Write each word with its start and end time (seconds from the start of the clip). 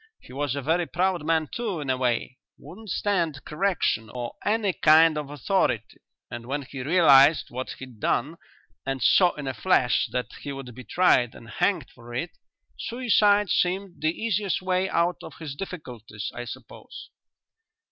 He 0.19 0.33
was 0.33 0.55
a 0.55 0.63
very 0.63 0.87
proud 0.87 1.23
man 1.23 1.47
too, 1.53 1.79
in 1.79 1.91
a 1.91 1.95
way 1.95 2.39
wouldn't 2.57 2.89
stand 2.89 3.45
correction 3.45 4.09
or 4.09 4.33
any 4.43 4.73
kind 4.73 5.15
of 5.15 5.29
authority, 5.29 5.97
and 6.31 6.47
when 6.47 6.63
he 6.63 6.81
realized 6.81 7.51
what 7.51 7.69
he'd 7.77 7.99
done 7.99 8.37
and 8.83 9.03
saw 9.03 9.35
in 9.35 9.45
a 9.45 9.53
flash 9.53 10.07
that 10.07 10.31
he 10.41 10.51
would 10.51 10.73
be 10.73 10.83
tried 10.85 11.35
and 11.35 11.51
hanged 11.51 11.91
for 11.93 12.15
it, 12.15 12.31
suicide 12.79 13.51
seemed 13.51 14.01
the 14.01 14.09
easiest 14.09 14.59
way 14.59 14.89
out 14.89 15.17
of 15.21 15.35
his 15.37 15.53
difficulties, 15.53 16.31
I 16.33 16.45
suppose." 16.45 17.11